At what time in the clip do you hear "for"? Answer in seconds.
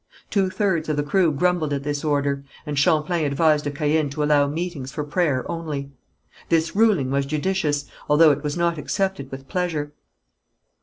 4.91-5.03